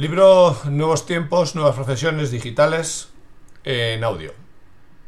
[0.00, 3.10] Libro Nuevos tiempos, nuevas profesiones digitales
[3.64, 4.32] en audio.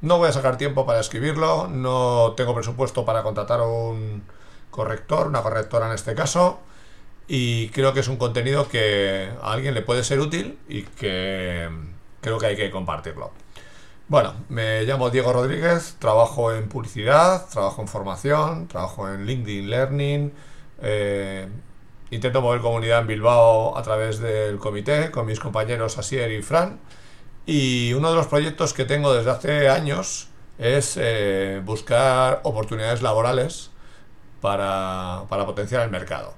[0.02, 4.22] No voy a sacar tiempo para escribirlo, no tengo presupuesto para contratar a un
[4.70, 6.60] corrector, una correctora en este caso,
[7.26, 11.70] y creo que es un contenido que a alguien le puede ser útil y que
[12.20, 13.30] creo que hay que compartirlo.
[14.08, 20.32] Bueno, me llamo Diego Rodríguez, trabajo en publicidad, trabajo en formación, trabajo en LinkedIn Learning,
[20.82, 21.48] eh,
[22.12, 26.78] Intento mover comunidad en Bilbao a través del comité con mis compañeros Asier y Fran.
[27.46, 33.70] Y uno de los proyectos que tengo desde hace años es eh, buscar oportunidades laborales
[34.42, 36.34] para, para potenciar el mercado.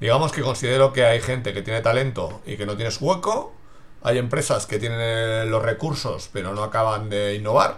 [0.00, 3.54] Digamos que considero que hay gente que tiene talento y que no tiene su hueco.
[4.02, 7.76] Hay empresas que tienen los recursos pero no acaban de innovar.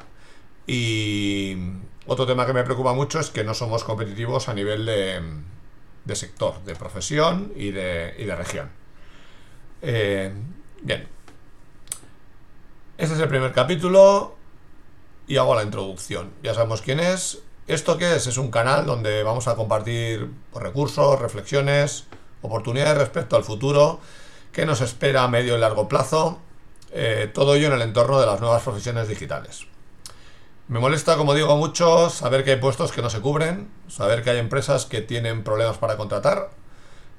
[0.66, 1.54] Y
[2.06, 5.20] otro tema que me preocupa mucho es que no somos competitivos a nivel de,
[6.04, 8.70] de sector, de profesión y de, y de región.
[9.82, 10.32] Eh,
[10.82, 11.08] bien.
[12.96, 14.36] Este es el primer capítulo
[15.26, 16.32] y hago la introducción.
[16.42, 17.38] Ya sabemos quién es.
[17.66, 18.26] ¿Esto qué es?
[18.26, 22.06] Es un canal donde vamos a compartir recursos, reflexiones,
[22.42, 24.00] oportunidades respecto al futuro,
[24.52, 26.38] qué nos espera a medio y largo plazo,
[26.92, 29.66] eh, todo ello en el entorno de las nuevas profesiones digitales.
[30.68, 34.28] Me molesta, como digo, mucho saber que hay puestos que no se cubren, saber que
[34.28, 36.50] hay empresas que tienen problemas para contratar,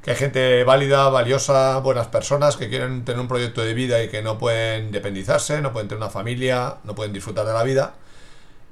[0.04, 4.10] que hay gente válida, valiosa, buenas personas que quieren tener un proyecto de vida y
[4.10, 7.96] que no pueden independizarse, no pueden tener una familia, no pueden disfrutar de la vida.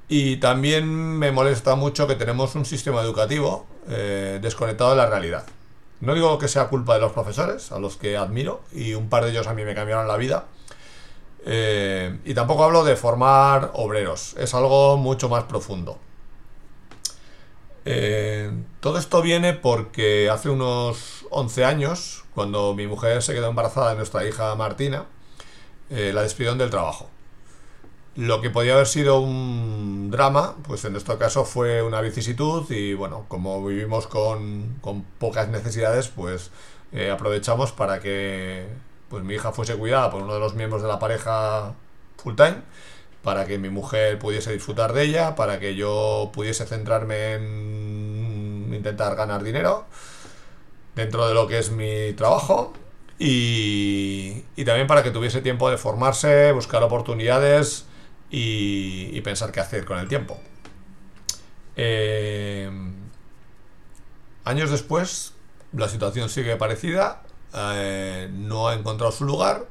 [0.09, 5.43] Y también me molesta mucho que tenemos un sistema educativo eh, desconectado de la realidad.
[6.01, 9.23] No digo que sea culpa de los profesores, a los que admiro, y un par
[9.23, 10.45] de ellos a mí me cambiaron la vida,
[11.45, 15.99] eh, y tampoco hablo de formar obreros, es algo mucho más profundo.
[17.85, 23.91] Eh, todo esto viene porque hace unos 11 años, cuando mi mujer se quedó embarazada
[23.91, 25.05] de nuestra hija Martina,
[25.89, 27.09] eh, la despidieron del trabajo.
[28.15, 32.93] Lo que podía haber sido un drama, pues en nuestro caso fue una vicisitud y
[32.95, 36.51] bueno, como vivimos con, con pocas necesidades, pues
[37.11, 38.65] aprovechamos para que
[39.09, 41.73] pues mi hija fuese cuidada por uno de los miembros de la pareja
[42.17, 42.57] full time,
[43.23, 49.15] para que mi mujer pudiese disfrutar de ella, para que yo pudiese centrarme en intentar
[49.15, 49.85] ganar dinero
[50.95, 52.73] dentro de lo que es mi trabajo
[53.19, 57.85] y, también para que tuviese tiempo de formarse, buscar oportunidades
[58.29, 60.39] y, pensar qué hacer con el tiempo.
[61.75, 62.69] Eh,
[64.45, 65.33] años después,
[65.73, 67.23] la situación sigue parecida
[67.53, 69.65] eh, no ha encontrado su lugar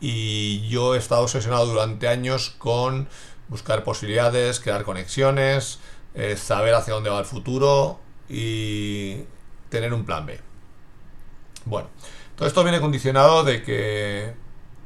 [0.00, 3.08] y yo he estado obsesionado durante años con
[3.48, 5.80] buscar posibilidades, crear conexiones,
[6.14, 7.98] eh, saber hacia dónde va el futuro
[8.28, 9.24] y
[9.68, 10.40] tener un plan B.
[11.64, 11.88] Bueno,
[12.36, 14.34] todo esto viene condicionado de que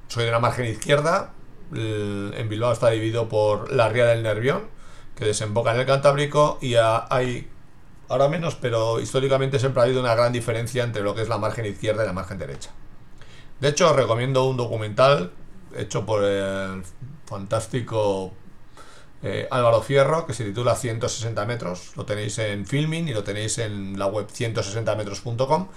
[0.08, 1.32] soy de la margen izquierda,
[1.74, 4.68] en Bilbao está dividido por la ría del Nervión,
[5.16, 7.48] que desemboca en el Cantábrico, y hay
[8.12, 11.38] ahora menos, pero históricamente siempre ha habido una gran diferencia entre lo que es la
[11.38, 12.70] margen izquierda y la margen derecha.
[13.58, 15.32] De hecho, os recomiendo un documental
[15.74, 16.82] hecho por el
[17.24, 18.34] fantástico
[19.22, 21.96] eh, Álvaro Fierro, que se titula 160 metros.
[21.96, 25.68] Lo tenéis en Filming y lo tenéis en la web 160metros.com,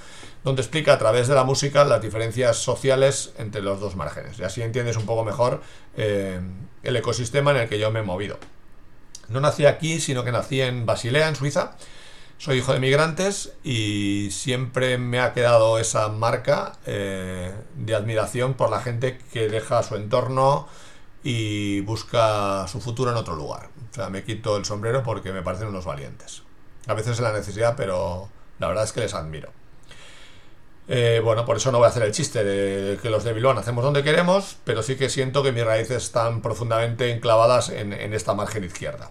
[0.44, 4.38] donde explica a través de la música las diferencias sociales entre los dos márgenes.
[4.40, 5.62] Y así entiendes un poco mejor
[5.96, 6.42] eh,
[6.84, 8.38] el ecosistema en el que yo me he movido.
[9.30, 11.78] No nací aquí, sino que nací en Basilea, en Suiza,
[12.38, 18.70] soy hijo de migrantes y siempre me ha quedado esa marca eh, de admiración por
[18.70, 20.68] la gente que deja su entorno
[21.24, 23.70] y busca su futuro en otro lugar.
[23.92, 26.44] O sea, me quito el sombrero porque me parecen unos valientes.
[26.88, 28.30] A veces es la necesidad, pero
[28.60, 29.50] la verdad es que les admiro.
[30.88, 33.58] Eh, bueno, por eso no voy a hacer el chiste de que los de Bilbao
[33.58, 38.36] hacemos donde queremos, pero sí que siento que mis raíces están profundamente enclavadas en esta
[38.36, 39.10] margen izquierda.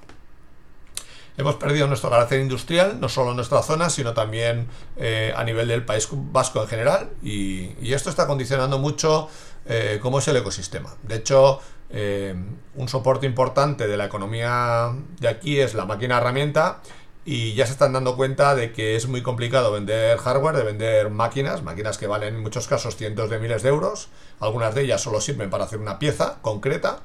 [1.37, 5.67] Hemos perdido nuestro carácter industrial, no solo en nuestra zona, sino también eh, a nivel
[5.67, 9.29] del país vasco en general, y, esto está condicionando mucho
[9.67, 10.95] eh, cómo es el ecosistema.
[11.03, 11.61] De hecho,
[11.91, 12.37] eh,
[12.77, 16.81] un soporte importante de la economía de aquí es la máquina herramienta,
[17.25, 21.11] y ya se están dando cuenta de que es muy complicado vender hardware, de vender
[21.11, 24.09] máquinas, máquinas que valen en muchos casos cientos de miles de euros,
[24.39, 27.01] algunas de ellas solo sirven para hacer una pieza concreta,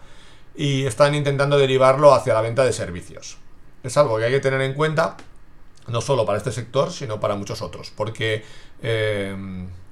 [0.56, 3.40] y están intentando derivarlo hacia la venta de servicios
[3.84, 5.18] es algo que hay que tener en cuenta,
[5.88, 8.44] no solo para este sector, sino para muchos otros, porque
[8.82, 9.36] eh,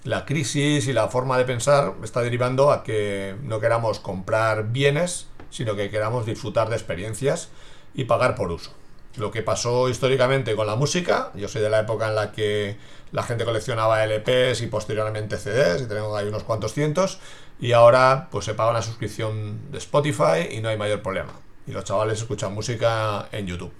[0.04, 5.28] la crisis y la forma de pensar está derivando a que no queramos comprar bienes,
[5.50, 7.50] sino que queramos disfrutar de experiencias
[7.94, 8.72] y pagar por uso.
[9.16, 11.32] lo que pasó históricamente con la música.
[11.34, 12.78] Yo soy de la época en la que
[13.12, 17.20] la gente coleccionaba LPs y posteriormente CDs, y tenemos ahí unos cuantos cientos,
[17.60, 21.34] y ahora pues se paga una suscripción de Spotify y no hay mayor problema.
[21.68, 23.72] Y los chavales escuchan música en YouTube.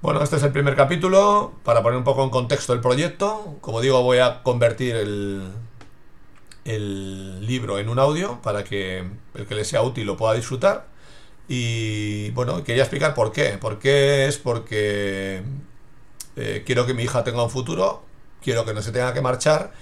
[0.00, 3.56] Bueno, este es el primer capítulo para poner un poco en contexto el proyecto.
[3.60, 5.52] Como digo, voy a convertir el,
[7.46, 9.04] libro en un audio para que
[9.34, 10.86] el que le sea útil lo pueda disfrutar.
[11.48, 13.58] Y bueno, quería explicar por qué.
[13.58, 15.42] ¿Por qué es porque
[16.36, 18.02] eh, quiero que mi hija tenga un futuro,
[18.42, 19.72] quiero que no se tenga que marchar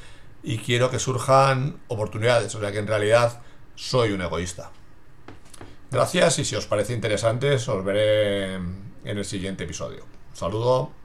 [0.43, 2.55] y quiero que surjan oportunidades.
[2.55, 3.41] O sea que en realidad
[3.75, 4.71] soy un egoísta.
[5.91, 10.05] Gracias y si os parece interesante os veré en el siguiente episodio.
[10.33, 11.00] saludo.